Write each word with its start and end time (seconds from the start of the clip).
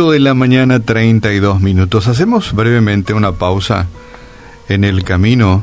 8 0.00 0.12
de 0.12 0.20
la 0.20 0.32
mañana, 0.32 0.80
32 0.80 1.60
minutos. 1.60 2.08
Hacemos 2.08 2.54
brevemente 2.54 3.12
una 3.12 3.32
pausa 3.32 3.86
en 4.70 4.84
el 4.84 5.04
camino 5.04 5.62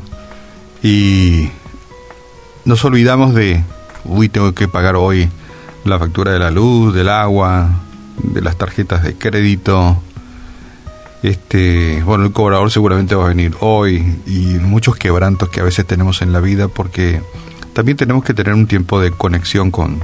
y 0.80 1.48
nos 2.64 2.84
olvidamos 2.84 3.34
de, 3.34 3.64
uy, 4.04 4.28
tengo 4.28 4.54
que 4.54 4.68
pagar 4.68 4.94
hoy 4.94 5.28
la 5.84 5.98
factura 5.98 6.30
de 6.30 6.38
la 6.38 6.52
luz, 6.52 6.94
del 6.94 7.08
agua, 7.08 7.68
de 8.22 8.40
las 8.40 8.56
tarjetas 8.56 9.02
de 9.02 9.16
crédito. 9.16 10.00
Este, 11.24 12.00
bueno, 12.04 12.24
el 12.26 12.32
cobrador 12.32 12.70
seguramente 12.70 13.16
va 13.16 13.24
a 13.24 13.28
venir 13.30 13.56
hoy 13.58 14.20
y 14.24 14.60
muchos 14.60 14.94
quebrantos 14.94 15.48
que 15.48 15.58
a 15.58 15.64
veces 15.64 15.84
tenemos 15.84 16.22
en 16.22 16.32
la 16.32 16.38
vida 16.38 16.68
porque 16.68 17.20
también 17.72 17.96
tenemos 17.96 18.22
que 18.22 18.34
tener 18.34 18.54
un 18.54 18.68
tiempo 18.68 19.00
de 19.00 19.10
conexión 19.10 19.72
con, 19.72 19.98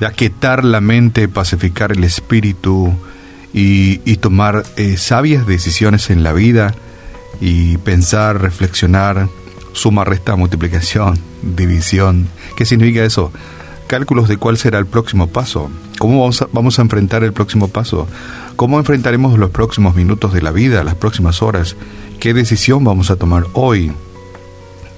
de 0.00 0.06
aquietar 0.06 0.64
la 0.64 0.82
mente, 0.82 1.28
pacificar 1.28 1.92
el 1.92 2.04
espíritu 2.04 2.94
y, 3.54 4.16
tomar 4.16 4.64
eh, 4.76 4.96
sabias 4.96 5.46
decisiones 5.46 6.10
en 6.10 6.24
la 6.24 6.32
vida 6.32 6.74
y 7.40 7.76
pensar, 7.78 8.42
reflexionar, 8.42 9.28
suma, 9.72 10.04
resta, 10.04 10.34
multiplicación, 10.34 11.18
división. 11.42 12.28
¿Qué 12.56 12.64
significa 12.64 13.04
eso? 13.04 13.32
Cálculos 13.86 14.28
de 14.28 14.38
cuál 14.38 14.58
será 14.58 14.78
el 14.78 14.86
próximo 14.86 15.28
paso. 15.28 15.70
¿Cómo 15.98 16.20
vamos 16.20 16.42
a, 16.42 16.48
vamos 16.52 16.78
a 16.78 16.82
enfrentar 16.82 17.22
el 17.22 17.32
próximo 17.32 17.68
paso? 17.68 18.08
¿Cómo 18.56 18.78
enfrentaremos 18.78 19.38
los 19.38 19.50
próximos 19.50 19.94
minutos 19.94 20.32
de 20.32 20.42
la 20.42 20.50
vida, 20.50 20.82
las 20.82 20.96
próximas 20.96 21.40
horas? 21.40 21.76
¿Qué 22.18 22.34
decisión 22.34 22.82
vamos 22.82 23.10
a 23.10 23.16
tomar 23.16 23.46
hoy? 23.52 23.92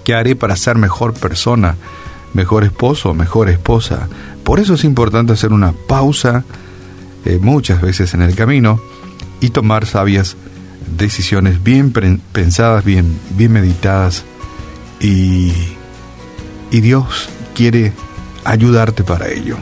¿Qué 0.05 0.15
haré 0.15 0.35
para 0.35 0.57
ser 0.57 0.79
mejor 0.79 1.13
persona, 1.13 1.77
mejor 2.33 2.65
esposo, 2.65 3.13
mejor 3.13 3.51
esposa? 3.51 4.09
Por 4.45 4.61
eso 4.61 4.75
es 4.75 4.85
importante 4.85 5.33
hacer 5.33 5.53
una 5.53 5.73
pausa 5.73 6.45
eh, 7.27 7.39
muchas 7.41 7.81
veces 7.81 8.15
en 8.15 8.23
el 8.23 8.35
camino 8.35 8.81
y 9.41 9.51
tomar 9.51 9.87
sabias 9.87 10.37
decisiones 10.97 11.63
bien 11.63 11.93
pensadas, 12.33 12.85
bien, 12.85 13.19
bien 13.31 13.53
meditadas 13.53 14.25
y, 15.01 15.53
y 16.71 16.81
Dios 16.81 17.29
quiere 17.55 17.93
ayudarte 18.45 19.05
para 19.05 19.29
ello. 19.29 19.57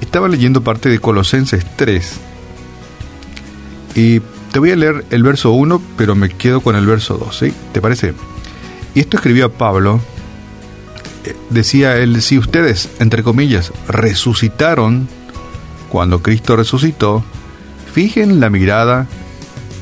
Estaba 0.00 0.28
leyendo 0.28 0.62
parte 0.62 0.88
de 0.88 0.98
Colosenses 0.98 1.64
3 1.76 2.12
y 3.94 4.20
te 4.52 4.58
voy 4.58 4.70
a 4.72 4.76
leer 4.76 5.04
el 5.10 5.22
verso 5.22 5.52
1, 5.52 5.80
pero 5.96 6.14
me 6.14 6.30
quedo 6.30 6.60
con 6.60 6.76
el 6.76 6.86
verso 6.86 7.18
2, 7.18 7.38
¿sí? 7.38 7.52
¿Te 7.72 7.80
parece? 7.80 8.14
Y 8.94 9.00
esto 9.00 9.16
escribió 9.16 9.52
Pablo 9.52 10.00
decía 11.50 11.96
él, 11.96 12.22
si 12.22 12.38
ustedes, 12.38 12.88
entre 12.98 13.22
comillas, 13.22 13.72
resucitaron 13.88 15.08
cuando 15.92 16.22
Cristo 16.22 16.56
resucitó, 16.56 17.22
fijen 17.92 18.40
la 18.40 18.48
mirada 18.48 19.08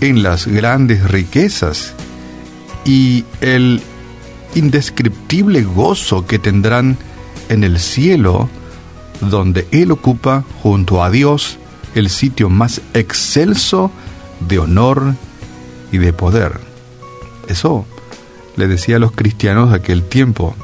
en 0.01 0.25
las 0.25 0.49
grandes 0.49 1.09
riquezas 1.09 1.95
y 2.85 3.25
el 3.41 3.81
indescriptible 4.57 5.63
gozo 5.63 6.27
que 6.27 6.41
tendrán 6.41 6.99
en 7.49 7.63
el 7.63 7.79
cielo, 7.79 8.49
donde 9.21 9.69
Él 9.71 9.93
ocupa 9.93 10.43
junto 10.65 11.05
a 11.05 11.11
Dios 11.11 11.59
el 11.95 12.11
sitio 12.11 12.51
más 12.51 12.81
excelso 12.93 13.93
de 14.41 14.59
honor 14.59 15.15
y 15.93 15.99
de 15.99 16.13
poder. 16.13 16.59
Eso 17.47 17.87
le 18.57 18.67
decía 18.67 18.97
a 18.97 18.99
los 18.99 19.13
cristianos 19.13 19.71
de 19.71 19.77
aquel 19.77 20.03
tiempo, 20.03 20.57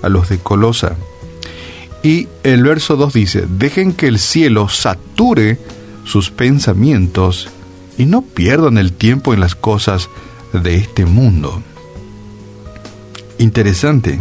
a 0.00 0.08
los 0.08 0.30
de 0.30 0.38
Colosa. 0.38 0.96
Y 2.02 2.28
el 2.42 2.64
verso 2.64 2.96
2 2.96 3.12
dice, 3.12 3.46
dejen 3.48 3.92
que 3.92 4.08
el 4.08 4.18
cielo 4.18 4.68
sature 4.68 5.58
sus 6.04 6.30
pensamientos 6.30 7.48
y 7.96 8.06
no 8.06 8.22
pierdan 8.22 8.76
el 8.78 8.92
tiempo 8.92 9.34
en 9.34 9.40
las 9.40 9.54
cosas 9.54 10.08
de 10.52 10.76
este 10.76 11.06
mundo. 11.06 11.62
Interesante. 13.38 14.18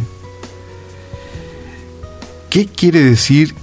¿Qué 2.49 2.67
quiere 2.67 2.99
decir 3.03 3.55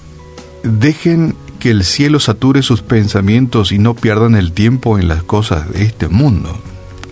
dejen 0.63 1.35
que 1.61 1.71
el 1.71 1.85
cielo 1.85 2.21
sature 2.21 2.63
sus 2.63 2.83
pensamientos 2.83 3.71
y 3.71 3.79
no 3.79 3.95
pierdan 3.95 4.35
el 4.35 4.53
tiempo 4.53 4.99
en 4.99 5.09
las 5.09 5.23
cosas 5.23 5.71
de 5.71 5.85
este 5.85 6.09
mundo? 6.09 6.61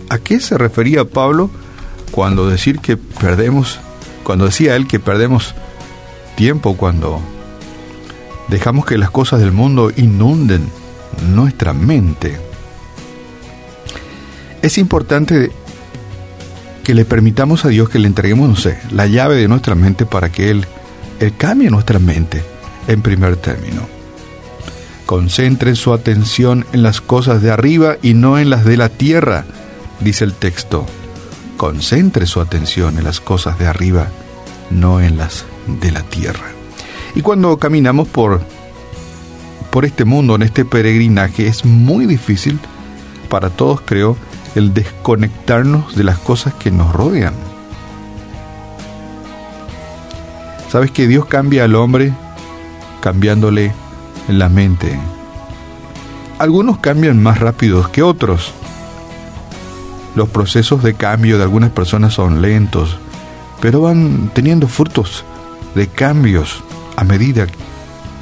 ¿A 0.09 0.17
qué 0.17 0.39
se 0.39 0.57
refería 0.57 1.05
Pablo 1.05 1.49
cuando 2.11 2.49
decir 2.49 2.79
que 2.79 2.97
perdemos 2.97 3.79
cuando 4.23 4.45
decía 4.45 4.75
él 4.75 4.87
que 4.87 4.99
perdemos 4.99 5.55
tiempo 6.37 6.77
cuando 6.77 7.19
dejamos 8.47 8.85
que 8.85 8.97
las 8.97 9.09
cosas 9.09 9.41
del 9.41 9.51
mundo 9.51 9.91
inunden 9.97 10.69
nuestra 11.33 11.73
mente. 11.73 12.39
Es 14.61 14.77
importante 14.77 15.51
que 16.83 16.93
le 16.93 17.03
permitamos 17.03 17.65
a 17.65 17.69
Dios 17.69 17.89
que 17.89 17.99
le 17.99 18.07
entreguemos, 18.07 18.69
la 18.91 19.07
llave 19.07 19.35
de 19.35 19.47
nuestra 19.47 19.75
mente 19.75 20.05
para 20.05 20.31
que 20.31 20.51
Él, 20.51 20.65
él 21.19 21.33
cambie 21.35 21.69
nuestra 21.69 21.97
mente 21.99 22.43
en 22.87 23.01
primer 23.01 23.35
término. 23.35 23.81
Concentre 25.07 25.75
su 25.75 25.91
atención 25.91 26.65
en 26.71 26.83
las 26.83 27.01
cosas 27.01 27.41
de 27.41 27.51
arriba 27.51 27.97
y 28.03 28.13
no 28.13 28.37
en 28.37 28.51
las 28.51 28.63
de 28.63 28.77
la 28.77 28.89
tierra, 28.89 29.45
dice 29.99 30.23
el 30.23 30.33
texto 30.33 30.85
concentre 31.57 32.27
su 32.27 32.39
atención 32.39 32.99
en 32.99 33.03
las 33.03 33.19
cosas 33.19 33.57
de 33.57 33.65
arriba, 33.65 34.09
no 34.69 35.01
en 35.01 35.17
las 35.17 35.43
de 35.67 35.91
la 35.91 36.03
tierra. 36.03 36.45
Y 37.15 37.21
cuando 37.21 37.57
caminamos 37.57 38.07
por, 38.07 38.41
por 39.71 39.85
este 39.85 40.05
mundo, 40.05 40.35
en 40.35 40.43
este 40.43 40.65
peregrinaje, 40.65 41.47
es 41.47 41.65
muy 41.65 42.05
difícil 42.05 42.59
para 43.29 43.49
todos, 43.49 43.81
creo, 43.81 44.17
el 44.55 44.73
desconectarnos 44.73 45.95
de 45.95 46.03
las 46.03 46.17
cosas 46.17 46.53
que 46.53 46.71
nos 46.71 46.93
rodean. 46.93 47.33
¿Sabes 50.69 50.91
que 50.91 51.07
Dios 51.07 51.25
cambia 51.25 51.63
al 51.63 51.75
hombre 51.75 52.13
cambiándole 53.01 53.73
la 54.27 54.49
mente? 54.49 54.99
Algunos 56.39 56.77
cambian 56.77 57.21
más 57.21 57.39
rápidos 57.39 57.89
que 57.89 58.03
otros. 58.03 58.53
Los 60.15 60.29
procesos 60.29 60.83
de 60.83 60.93
cambio 60.93 61.37
de 61.37 61.43
algunas 61.43 61.71
personas 61.71 62.13
son 62.13 62.41
lentos, 62.41 62.97
pero 63.61 63.81
van 63.81 64.29
teniendo 64.33 64.67
frutos 64.67 65.23
de 65.77 65.87
cambios 65.87 66.61
a 66.97 67.05
medida 67.05 67.47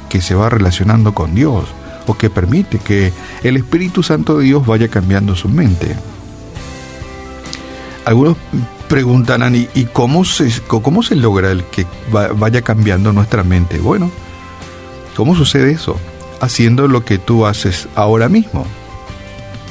que 0.08 0.20
se 0.20 0.36
va 0.36 0.48
relacionando 0.48 1.14
con 1.14 1.34
Dios 1.34 1.64
o 2.06 2.14
que 2.14 2.30
permite 2.30 2.78
que 2.78 3.12
el 3.42 3.56
Espíritu 3.56 4.02
Santo 4.02 4.38
de 4.38 4.44
Dios 4.44 4.64
vaya 4.64 4.88
cambiando 4.88 5.34
su 5.34 5.48
mente. 5.48 5.96
Algunos 8.04 8.36
preguntarán, 8.88 9.56
¿y, 9.56 9.84
cómo, 9.92 10.24
se, 10.24 10.48
cómo 10.68 11.02
se 11.02 11.16
logra 11.16 11.50
el 11.50 11.64
que 11.64 11.86
vaya 12.12 12.62
cambiando 12.62 13.12
nuestra 13.12 13.42
mente? 13.42 13.78
Bueno, 13.78 14.12
¿cómo 15.16 15.34
sucede 15.34 15.72
eso? 15.72 15.98
Haciendo 16.40 16.86
lo 16.86 17.04
que 17.04 17.18
tú 17.18 17.46
haces 17.46 17.88
ahora 17.96 18.28
mismo, 18.28 18.64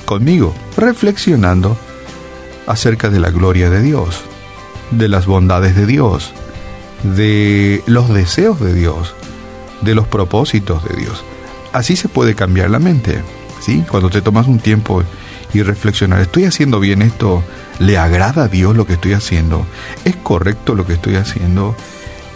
conmigo, 0.03 0.53
reflexionando 0.75 1.77
acerca 2.67 3.09
de 3.09 3.19
la 3.19 3.29
gloria 3.29 3.69
de 3.69 3.81
Dios, 3.81 4.21
de 4.91 5.07
las 5.07 5.27
bondades 5.27 5.75
de 5.75 5.85
Dios, 5.85 6.33
de 7.13 7.83
los 7.85 8.13
deseos 8.13 8.59
de 8.59 8.73
Dios, 8.73 9.13
de 9.81 9.95
los 9.95 10.07
propósitos 10.07 10.83
de 10.87 10.95
Dios. 10.95 11.23
Así 11.73 11.95
se 11.95 12.09
puede 12.09 12.35
cambiar 12.35 12.69
la 12.69 12.79
mente, 12.79 13.21
¿sí? 13.61 13.83
Cuando 13.89 14.09
te 14.09 14.21
tomas 14.21 14.47
un 14.47 14.59
tiempo 14.59 15.03
y 15.53 15.61
reflexionar, 15.61 16.21
¿estoy 16.21 16.45
haciendo 16.45 16.79
bien 16.79 17.01
esto? 17.01 17.43
¿Le 17.79 17.97
agrada 17.97 18.43
a 18.43 18.47
Dios 18.47 18.75
lo 18.75 18.85
que 18.85 18.93
estoy 18.93 19.13
haciendo? 19.13 19.65
¿Es 20.03 20.15
correcto 20.15 20.75
lo 20.75 20.85
que 20.85 20.93
estoy 20.93 21.15
haciendo? 21.15 21.75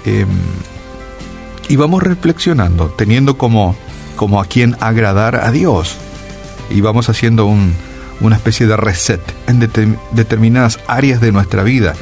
Em, 0.05 0.27
y 1.67 1.75
vamos 1.75 2.03
reflexionando, 2.03 2.87
teniendo 2.89 3.37
como, 3.37 3.75
como 4.15 4.41
a 4.41 4.45
quien 4.45 4.75
agradar 4.79 5.35
a 5.35 5.51
Dios. 5.51 5.97
Y 6.69 6.81
vamos 6.81 7.09
haciendo 7.09 7.45
un, 7.45 7.73
una 8.21 8.35
especie 8.35 8.67
de 8.67 8.77
reset 8.77 9.21
en 9.47 9.59
determinadas 10.11 10.79
áreas 10.87 11.21
de 11.21 11.31
nuestra 11.31 11.63
vida. 11.63 11.93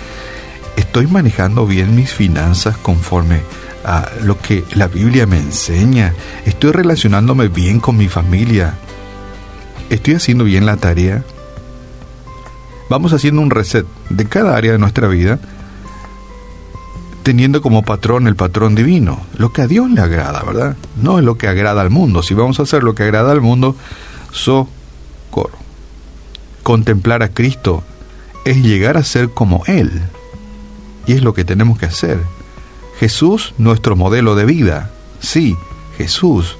¿Estoy 0.77 1.07
manejando 1.07 1.65
bien 1.65 1.95
mis 1.95 2.13
finanzas 2.13 2.77
conforme 2.77 3.41
a 3.83 4.09
lo 4.23 4.39
que 4.39 4.63
la 4.75 4.87
Biblia 4.87 5.25
me 5.25 5.37
enseña? 5.37 6.13
¿Estoy 6.45 6.71
relacionándome 6.71 7.47
bien 7.47 7.79
con 7.79 7.97
mi 7.97 8.07
familia? 8.07 8.75
¿Estoy 9.89 10.13
haciendo 10.13 10.43
bien 10.43 10.67
la 10.67 10.77
tarea? 10.77 11.23
Vamos 12.89 13.11
haciendo 13.11 13.41
un 13.41 13.49
reset 13.49 13.87
de 14.09 14.25
cada 14.27 14.55
área 14.55 14.71
de 14.71 14.77
nuestra 14.77 15.07
vida, 15.07 15.39
teniendo 17.23 17.63
como 17.63 17.81
patrón 17.83 18.27
el 18.27 18.35
patrón 18.35 18.75
divino, 18.75 19.19
lo 19.35 19.51
que 19.51 19.63
a 19.63 19.67
Dios 19.67 19.89
le 19.89 20.01
agrada, 20.01 20.43
¿verdad? 20.43 20.77
No 21.01 21.17
es 21.17 21.25
lo 21.25 21.39
que 21.39 21.47
agrada 21.47 21.81
al 21.81 21.89
mundo. 21.89 22.21
Si 22.21 22.35
vamos 22.35 22.59
a 22.59 22.63
hacer 22.63 22.83
lo 22.83 22.93
que 22.93 23.03
agrada 23.03 23.31
al 23.31 23.41
mundo, 23.41 23.75
socorro. 24.31 25.57
Contemplar 26.61 27.23
a 27.23 27.29
Cristo 27.29 27.83
es 28.45 28.57
llegar 28.57 28.95
a 28.95 29.03
ser 29.03 29.31
como 29.31 29.63
Él. 29.65 30.03
Y 31.07 31.13
es 31.13 31.23
lo 31.23 31.33
que 31.33 31.45
tenemos 31.45 31.79
que 31.79 31.87
hacer. 31.87 32.19
Jesús, 32.99 33.53
nuestro 33.57 33.95
modelo 33.95 34.35
de 34.35 34.45
vida. 34.45 34.91
Sí, 35.19 35.55
Jesús, 35.97 36.57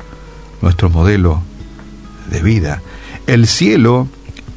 nuestro 0.61 0.89
modelo 0.89 1.41
de 2.31 2.41
vida. 2.41 2.81
el 3.27 3.47
cielo 3.47 4.07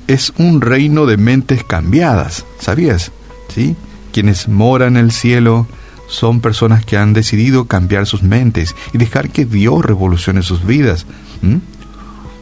es 0.07 0.33
un 0.39 0.61
reino 0.61 1.07
de 1.07 1.17
mentes 1.17 1.63
cambiadas, 1.63 2.45
¿sabías? 2.59 3.13
¿Sí? 3.49 3.77
Quienes 4.13 4.49
moran 4.49 4.97
en 4.97 5.05
el 5.05 5.13
cielo 5.13 5.69
son 6.09 6.41
personas 6.41 6.85
que 6.85 6.97
han 6.97 7.13
decidido 7.13 7.67
cambiar 7.67 8.07
sus 8.07 8.25
mentes 8.25 8.75
y 8.93 8.99
dejar 8.99 9.31
que 9.31 9.45
Dios 9.45 9.85
revolucione 9.85 10.43
sus 10.43 10.67
vidas. 10.67 11.07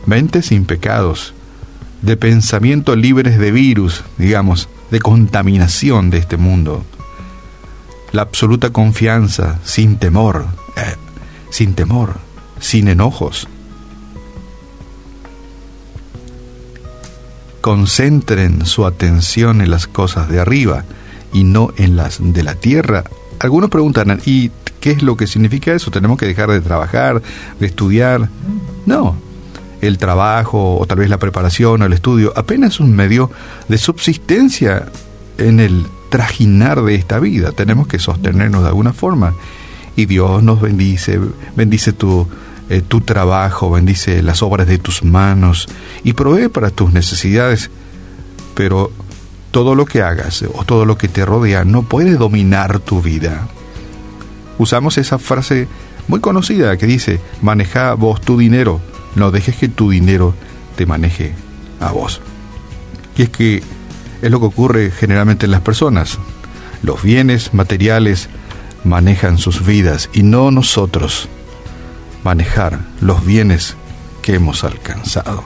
Mentes 0.07 0.47
sin 0.47 0.65
pecados, 0.65 1.35
de 2.01 2.17
pensamiento 2.17 2.97
libres 2.97 3.39
de 3.39 3.51
virus, 3.51 4.03
digamos, 4.17 4.71
de 4.91 5.01
contaminación 5.01 6.09
de 6.09 6.19
este 6.19 6.39
mundo. 6.39 6.85
La 8.13 8.23
absoluta 8.23 8.71
confianza, 8.71 9.59
sin 9.65 9.99
temor, 9.99 10.47
eh, 10.77 10.97
sin 11.51 11.75
temor, 11.75 12.15
sin 12.59 12.89
enojos. 12.89 13.49
Concentren 17.61 18.65
su 18.65 18.87
atención 18.87 19.61
en 19.61 19.71
las 19.71 19.87
cosas 19.87 20.29
de 20.29 20.41
arriba 20.41 20.85
y 21.33 21.45
no 21.45 21.73
en 21.77 21.97
las 21.97 22.19
de 22.21 22.43
la 22.43 22.55
tierra. 22.55 23.05
Algunos 23.41 23.69
preguntan, 23.69 24.21
¿y 24.25 24.51
qué 24.81 24.93
es 24.93 25.03
lo 25.03 25.17
que 25.17 25.27
significa 25.27 25.75
eso? 25.75 25.91
¿Tenemos 25.91 26.19
que 26.19 26.27
dejar 26.27 26.51
de 26.51 26.61
trabajar, 26.61 27.21
de 27.61 27.67
estudiar? 27.67 28.31
No, 28.87 29.17
el 29.81 29.99
trabajo 29.99 30.79
o 30.79 30.87
tal 30.87 30.99
vez 30.99 31.11
la 31.11 31.19
preparación 31.19 31.83
o 31.83 31.87
el 31.87 31.93
estudio 31.93 32.33
apenas 32.37 32.81
un 32.81 32.95
medio 32.95 33.31
de 33.69 33.79
subsistencia 33.79 34.87
en 35.37 35.61
el 35.61 35.87
trajinar 36.09 36.83
de 36.83 36.95
esta 36.95 37.19
vida. 37.19 37.53
Tenemos 37.53 37.87
que 37.87 37.99
sostenernos 37.99 38.63
de 38.63 38.69
alguna 38.69 38.93
forma. 38.93 39.35
Y 39.97 40.07
Dios 40.07 40.43
nos 40.43 40.61
bendice, 40.61 41.21
bendice 41.57 41.93
tu, 41.93 42.29
eh, 42.71 42.83
tu 42.87 43.01
trabajo, 43.01 43.71
bendice 43.71 44.23
las 44.23 44.43
obras 44.43 44.67
de 44.69 44.79
tus 44.79 45.03
manos 45.03 45.69
y 46.05 46.13
provee 46.13 46.49
para 46.49 46.71
tus 46.71 46.93
necesidades. 46.93 47.71
Pero 48.55 48.93
todo 49.51 49.75
lo 49.75 49.87
que 49.87 50.03
hagas 50.03 50.45
o 50.55 50.65
todo 50.65 50.85
lo 50.85 50.99
que 50.99 51.09
te 51.09 51.25
rodea 51.25 51.65
no 51.65 51.83
puede 51.83 52.15
dominar 52.15 52.79
tu 52.81 53.03
vida. 53.03 53.49
Usamos 54.59 54.99
esa 54.99 55.19
frase 55.19 55.69
muy 56.07 56.21
conocida 56.21 56.77
que 56.77 56.87
dice, 56.87 57.21
maneja 57.43 57.95
vos 57.95 58.21
tu 58.21 58.39
dinero 58.39 58.81
no 59.19 59.31
dejes 59.31 59.57
que 59.57 59.69
tu 59.69 59.91
dinero 59.91 60.35
te 60.77 60.87
maneje 60.87 61.33
a 61.81 61.93
vos. 61.93 62.21
Y 63.17 63.23
es 63.23 63.31
que 63.31 63.63
es 64.23 64.31
lo 64.31 64.41
que 64.41 64.47
ocurre 64.47 64.91
generalmente 64.91 65.47
en 65.47 65.53
las 65.53 65.61
personas. 65.61 66.19
Los 66.83 67.03
bienes 67.03 67.55
materiales 67.55 68.29
manejan 68.85 69.39
sus 69.39 69.65
vidas 69.65 70.11
y 70.13 70.23
no 70.23 70.51
nosotros 70.51 71.29
manejar 72.25 72.81
los 73.01 73.25
bienes 73.25 73.77
que 74.23 74.35
hemos 74.35 74.65
alcanzado. 74.65 75.45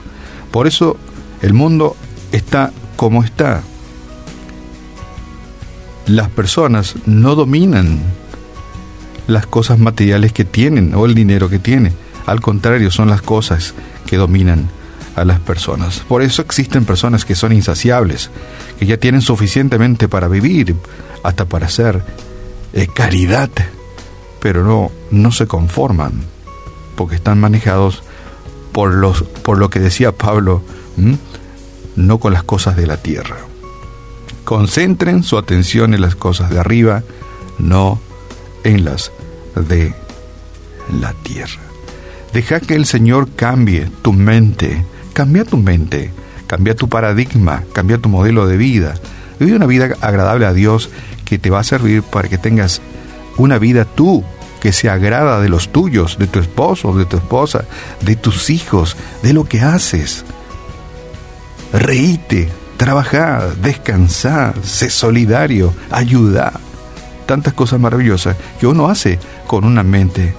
Por 0.51 0.67
eso 0.67 0.97
el 1.41 1.53
mundo 1.53 1.95
está 2.31 2.71
como 2.95 3.23
está. 3.23 3.61
Las 6.05 6.29
personas 6.29 6.95
no 7.05 7.35
dominan 7.35 8.01
las 9.27 9.47
cosas 9.47 9.79
materiales 9.79 10.33
que 10.33 10.45
tienen 10.45 10.93
o 10.95 11.05
el 11.05 11.15
dinero 11.15 11.49
que 11.49 11.59
tienen. 11.59 11.93
Al 12.25 12.41
contrario, 12.41 12.91
son 12.91 13.09
las 13.09 13.21
cosas 13.21 13.73
que 14.05 14.17
dominan 14.17 14.69
a 15.15 15.25
las 15.25 15.39
personas. 15.39 15.99
Por 16.07 16.21
eso 16.21 16.41
existen 16.41 16.85
personas 16.85 17.25
que 17.25 17.35
son 17.35 17.53
insaciables, 17.53 18.29
que 18.79 18.85
ya 18.85 18.97
tienen 18.97 19.21
suficientemente 19.21 20.07
para 20.07 20.27
vivir, 20.27 20.75
hasta 21.23 21.45
para 21.45 21.67
hacer 21.67 22.03
eh, 22.73 22.87
caridad, 22.93 23.49
pero 24.39 24.63
no, 24.63 24.91
no 25.11 25.31
se 25.31 25.47
conforman, 25.47 26.23
porque 26.95 27.15
están 27.15 27.39
manejados 27.39 28.03
por, 28.71 28.93
los, 28.93 29.23
por 29.23 29.57
lo 29.57 29.69
que 29.69 29.79
decía 29.79 30.11
Pablo, 30.11 30.61
no 31.95 32.19
con 32.19 32.33
las 32.33 32.43
cosas 32.43 32.75
de 32.75 32.87
la 32.87 32.97
tierra. 32.97 33.37
Concentren 34.43 35.23
su 35.23 35.37
atención 35.37 35.93
en 35.93 36.01
las 36.01 36.15
cosas 36.15 36.49
de 36.49 36.59
arriba, 36.59 37.03
no 37.59 38.01
en 38.63 38.83
las 38.83 39.11
de 39.55 39.93
la 40.99 41.13
tierra. 41.13 41.61
Deja 42.33 42.59
que 42.59 42.75
el 42.75 42.85
Señor 42.85 43.29
cambie 43.35 43.89
tu 44.01 44.11
mente, 44.11 44.83
cambia 45.13 45.45
tu 45.45 45.57
mente, 45.57 46.11
cambia 46.47 46.75
tu 46.75 46.89
paradigma, 46.89 47.63
cambia 47.71 47.97
tu 47.97 48.09
modelo 48.09 48.47
de 48.47 48.57
vida. 48.57 48.95
Vive 49.39 49.55
una 49.55 49.65
vida 49.65 49.95
agradable 50.01 50.45
a 50.45 50.53
Dios 50.53 50.89
que 51.25 51.39
te 51.39 51.49
va 51.49 51.59
a 51.59 51.63
servir 51.63 52.03
para 52.03 52.27
que 52.27 52.37
tengas 52.37 52.81
una 53.37 53.57
vida 53.57 53.85
tú 53.85 54.23
que 54.59 54.71
se 54.71 54.89
agrada 54.89 55.41
de 55.41 55.49
los 55.49 55.71
tuyos, 55.71 56.17
de 56.17 56.27
tu 56.27 56.39
esposo, 56.39 56.93
de 56.95 57.05
tu 57.05 57.17
esposa, 57.17 57.65
de 58.01 58.15
tus 58.15 58.49
hijos, 58.49 58.95
de 59.21 59.33
lo 59.33 59.45
que 59.45 59.61
haces. 59.61 60.23
Reíte, 61.73 62.49
trabaja, 62.77 63.49
descansa, 63.61 64.53
sé 64.63 64.89
solidario, 64.89 65.73
ayuda. 65.91 66.53
Tantas 67.25 67.53
cosas 67.53 67.79
maravillosas 67.79 68.37
que 68.59 68.67
uno 68.67 68.89
hace 68.89 69.19
con 69.47 69.65
una 69.65 69.83
mente 69.83 70.33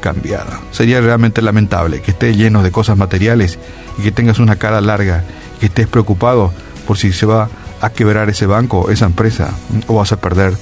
cambiada. 0.00 0.60
Sería 0.72 1.00
realmente 1.00 1.42
lamentable 1.42 2.02
que 2.02 2.12
estés 2.12 2.36
lleno 2.36 2.62
de 2.62 2.70
cosas 2.70 2.96
materiales 2.96 3.58
y 3.98 4.02
que 4.02 4.12
tengas 4.12 4.38
una 4.38 4.56
cara 4.56 4.80
larga 4.80 5.24
y 5.56 5.60
que 5.60 5.66
estés 5.66 5.86
preocupado 5.86 6.52
por 6.86 6.98
si 6.98 7.12
se 7.12 7.26
va 7.26 7.48
a 7.80 7.90
quebrar 7.90 8.28
ese 8.28 8.46
banco, 8.46 8.90
esa 8.90 9.06
empresa, 9.06 9.50
o 9.86 9.94
vas 9.94 10.12
a 10.12 10.20
perder 10.20 10.54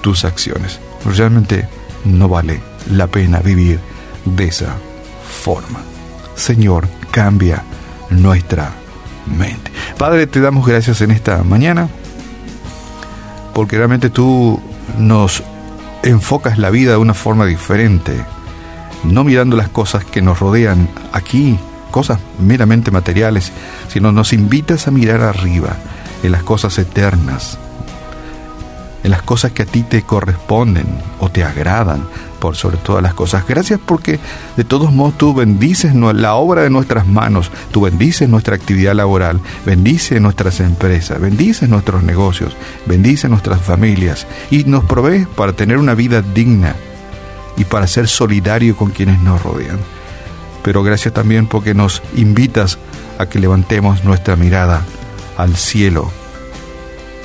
tus 0.00 0.24
acciones. 0.24 0.80
Realmente 1.04 1.68
no 2.04 2.28
vale 2.28 2.60
la 2.90 3.06
pena 3.06 3.40
vivir 3.40 3.78
de 4.24 4.46
esa 4.46 4.74
forma. 5.44 5.80
Señor, 6.34 6.88
cambia 7.10 7.62
nuestra 8.10 8.72
mente. 9.26 9.70
Padre, 9.98 10.26
te 10.26 10.40
damos 10.40 10.66
gracias 10.66 11.00
en 11.00 11.10
esta 11.10 11.42
mañana 11.42 11.88
porque 13.54 13.76
realmente 13.76 14.10
tú 14.10 14.60
nos 14.98 15.42
enfocas 16.02 16.58
la 16.58 16.70
vida 16.70 16.92
de 16.92 16.98
una 16.98 17.14
forma 17.14 17.46
diferente 17.46 18.24
no 19.12 19.24
mirando 19.24 19.56
las 19.56 19.68
cosas 19.68 20.04
que 20.04 20.22
nos 20.22 20.40
rodean 20.40 20.88
aquí, 21.12 21.58
cosas 21.90 22.20
meramente 22.38 22.90
materiales, 22.90 23.52
sino 23.88 24.12
nos 24.12 24.32
invitas 24.32 24.86
a 24.86 24.90
mirar 24.90 25.22
arriba, 25.22 25.76
en 26.22 26.32
las 26.32 26.42
cosas 26.42 26.78
eternas, 26.78 27.58
en 29.04 29.10
las 29.10 29.22
cosas 29.22 29.52
que 29.52 29.62
a 29.62 29.66
ti 29.66 29.82
te 29.82 30.02
corresponden 30.02 30.86
o 31.20 31.28
te 31.28 31.44
agradan 31.44 32.04
por 32.40 32.56
sobre 32.56 32.76
todas 32.76 33.02
las 33.02 33.14
cosas. 33.14 33.46
Gracias 33.46 33.78
porque 33.84 34.18
de 34.56 34.64
todos 34.64 34.92
modos 34.92 35.16
tú 35.16 35.32
bendices 35.32 35.94
la 35.94 36.34
obra 36.34 36.62
de 36.62 36.70
nuestras 36.70 37.06
manos, 37.06 37.50
tú 37.70 37.82
bendices 37.82 38.28
nuestra 38.28 38.56
actividad 38.56 38.94
laboral, 38.94 39.40
bendices 39.64 40.20
nuestras 40.20 40.60
empresas, 40.60 41.20
bendices 41.20 41.68
nuestros 41.68 42.02
negocios, 42.02 42.56
bendices 42.86 43.30
nuestras 43.30 43.60
familias 43.60 44.26
y 44.50 44.64
nos 44.64 44.84
provees 44.84 45.26
para 45.28 45.52
tener 45.52 45.78
una 45.78 45.94
vida 45.94 46.22
digna 46.22 46.74
y 47.56 47.64
para 47.64 47.86
ser 47.86 48.08
solidario 48.08 48.76
con 48.76 48.90
quienes 48.90 49.20
nos 49.20 49.42
rodean. 49.42 49.78
Pero 50.62 50.82
gracias 50.82 51.14
también 51.14 51.46
porque 51.46 51.74
nos 51.74 52.02
invitas 52.16 52.78
a 53.18 53.26
que 53.26 53.38
levantemos 53.38 54.04
nuestra 54.04 54.36
mirada 54.36 54.84
al 55.36 55.56
cielo, 55.56 56.10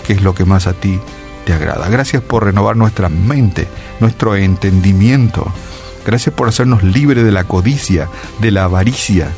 que 0.06 0.14
es 0.14 0.22
lo 0.22 0.36
que 0.36 0.46
más 0.46 0.68
a 0.68 0.74
ti 0.74 1.00
te 1.46 1.54
agrada. 1.54 1.90
Gracias 1.90 2.22
por 2.22 2.46
renovar 2.46 2.76
nuestra 2.76 3.10
mente, 3.10 3.68
nuestro 4.00 4.36
entendimiento. 4.36 5.52
Gracias 6.06 6.34
por 6.36 6.48
hacernos 6.48 6.84
libres 6.84 7.24
de 7.24 7.32
la 7.32 7.44
codicia, 7.46 8.10
de 8.40 8.52
la 8.52 8.66
avaricia 8.66 9.30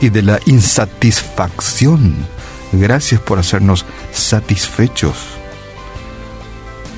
y 0.00 0.10
de 0.10 0.22
la 0.22 0.40
insatisfacción. 0.46 2.14
Gracias 2.72 3.20
por 3.20 3.38
hacernos 3.38 3.86
satisfechos 4.12 5.37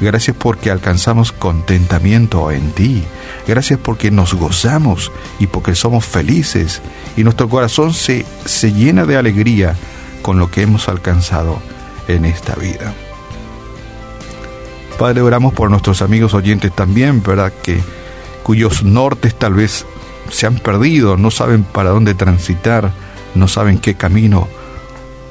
Gracias 0.01 0.35
porque 0.37 0.71
alcanzamos 0.71 1.31
contentamiento 1.31 2.51
en 2.51 2.73
ti. 2.73 3.05
Gracias 3.47 3.79
porque 3.79 4.11
nos 4.11 4.35
gozamos 4.35 5.13
y 5.39 5.47
porque 5.47 5.75
somos 5.75 6.07
felices 6.07 6.81
y 7.17 7.25
nuestro 7.25 7.49
corazón 7.49 7.93
se, 7.93 8.25
se 8.47 8.73
llena 8.73 9.05
de 9.05 9.17
alegría 9.17 9.77
con 10.23 10.39
lo 10.39 10.51
que 10.51 10.63
hemos 10.63 10.89
alcanzado 10.89 11.59
en 12.09 12.25
esta 12.25 12.55
vida. 12.55 12.95
Padre, 14.99 15.21
oramos 15.21 15.53
por 15.55 15.71
nuestros 15.71 16.03
amigos 16.03 16.35
oyentes 16.35 16.75
también, 16.75 17.23
¿verdad? 17.23 17.53
Que 17.63 17.81
cuyos 18.43 18.83
nortes 18.83 19.35
tal 19.35 19.55
vez 19.55 19.87
se 20.31 20.47
han 20.47 20.57
perdido, 20.57 21.17
no 21.17 21.31
saben 21.31 21.65
para 21.65 21.91
dónde 21.91 22.15
transitar, 22.15 22.93
no 23.35 23.49
saben 23.49 23.79
qué 23.79 23.95
camino 23.95 24.49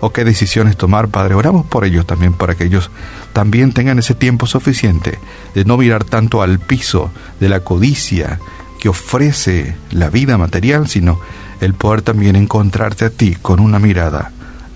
o 0.02 0.12
qué 0.12 0.24
decisiones 0.24 0.78
tomar, 0.78 1.10
Padre. 1.10 1.36
Oramos 1.36 1.66
por 1.66 1.86
ellos 1.86 2.06
también, 2.06 2.34
para 2.34 2.56
que 2.56 2.66
ellos 2.66 2.90
también 3.34 3.74
tengan 3.74 4.00
ese 4.00 4.16
tiempo 4.16 4.48
suficiente 4.48 5.20
de 5.54 5.66
no 5.66 5.78
mirar 5.78 6.04
tanto 6.04 6.42
al 6.42 6.60
piso 6.60 7.12
de 7.40 7.50
la 7.50 7.62
codicia 7.62 8.40
que 8.80 8.90
ofrece 8.90 9.76
la 9.92 10.10
vida 10.10 10.38
material, 10.38 10.88
sino 10.88 11.20
el 11.62 11.74
poder 11.74 12.02
también 12.02 12.36
encontrarte 12.36 13.06
a 13.06 13.10
ti 13.10 13.36
con 13.42 13.60
una 13.60 13.80
mirada 13.80 14.32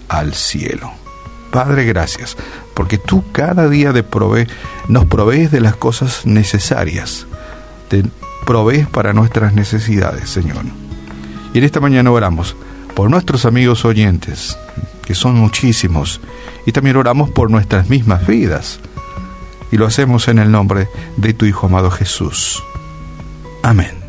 al 0.09 0.33
cielo. 0.33 0.91
Padre, 1.51 1.85
gracias, 1.85 2.35
porque 2.73 2.97
tú 2.97 3.23
cada 3.31 3.69
día 3.69 3.93
de 3.93 4.03
prove 4.03 4.47
nos 4.87 5.05
provees 5.05 5.51
de 5.51 5.61
las 5.61 5.75
cosas 5.75 6.25
necesarias, 6.25 7.27
te 7.89 8.03
provees 8.45 8.87
para 8.87 9.13
nuestras 9.13 9.53
necesidades, 9.53 10.29
Señor. 10.29 10.65
Y 11.53 11.59
en 11.59 11.63
esta 11.63 11.79
mañana 11.79 12.11
oramos 12.11 12.55
por 12.95 13.09
nuestros 13.09 13.45
amigos 13.45 13.85
oyentes, 13.85 14.57
que 15.05 15.15
son 15.15 15.35
muchísimos, 15.35 16.21
y 16.65 16.71
también 16.71 16.95
oramos 16.95 17.29
por 17.29 17.51
nuestras 17.51 17.89
mismas 17.89 18.25
vidas. 18.27 18.79
Y 19.71 19.77
lo 19.77 19.87
hacemos 19.87 20.27
en 20.27 20.39
el 20.39 20.51
nombre 20.51 20.87
de 21.17 21.33
tu 21.33 21.45
Hijo 21.45 21.67
amado 21.67 21.89
Jesús. 21.89 22.63
Amén. 23.63 24.02